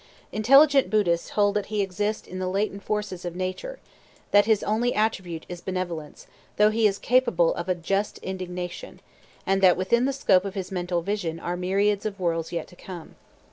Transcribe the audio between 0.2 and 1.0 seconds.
Intelligent